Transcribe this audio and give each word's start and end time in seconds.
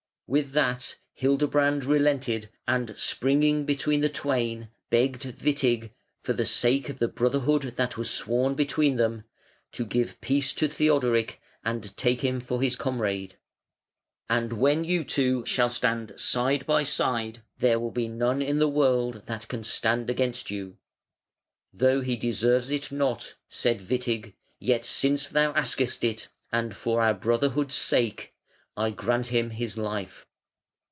With 0.33 0.51
that 0.53 0.97
Hildebrand 1.11 1.83
relented, 1.83 2.49
and 2.65 2.97
springing 2.97 3.65
between 3.65 3.99
the 3.99 4.07
twain, 4.07 4.69
begged 4.89 5.23
Witig, 5.23 5.89
for 6.21 6.31
the 6.31 6.45
sake 6.45 6.87
of 6.87 6.99
the 6.99 7.09
brotherhood 7.09 7.63
that 7.63 7.97
was 7.97 8.09
sworn 8.09 8.55
between 8.55 8.95
them, 8.95 9.25
to 9.73 9.85
give 9.85 10.21
peace 10.21 10.53
to 10.53 10.69
Theodoric 10.69 11.41
and 11.65 11.93
take 11.97 12.21
him 12.21 12.39
for 12.39 12.61
his 12.61 12.77
comrade 12.77 13.35
"And 14.29 14.53
when 14.53 14.85
you 14.85 15.03
two 15.03 15.45
shall 15.45 15.67
stand 15.67 16.13
side 16.17 16.65
by 16.65 16.83
side 16.83 17.43
there 17.57 17.77
will 17.77 17.91
be 17.91 18.07
none 18.07 18.41
in 18.41 18.57
the 18.59 18.69
world 18.69 19.23
that 19.25 19.49
can 19.49 19.65
stand 19.65 20.09
against 20.09 20.49
you". 20.49 20.77
"Though 21.73 21.99
he 21.99 22.15
deserves 22.15 22.71
it 22.71 22.89
not", 22.89 23.33
said 23.49 23.81
Witig, 23.81 24.31
"yet 24.59 24.85
since 24.85 25.27
thou 25.27 25.51
askest 25.55 26.05
it, 26.05 26.29
and 26.53 26.73
for 26.73 27.01
our 27.01 27.13
brotherhood's 27.13 27.75
sake, 27.75 28.29
I 28.77 28.89
grant 28.89 29.27
him 29.27 29.49
his 29.49 29.77
life". 29.77 30.25